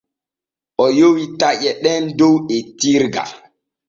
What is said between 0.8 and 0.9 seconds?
O